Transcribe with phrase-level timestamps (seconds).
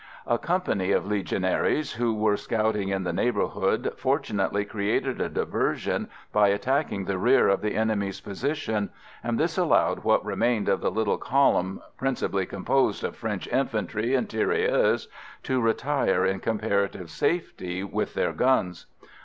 [0.25, 6.47] A company of Legionaries who were scouting in the neighbourhood fortunately created a diversion by
[6.47, 8.89] attacking the rear of the enemy's position,
[9.23, 14.27] and this allowed what remained of the little column, principally composed of French infantry and
[14.27, 15.07] tirailleurs,
[15.43, 18.87] to retire in comparative safety with their guns.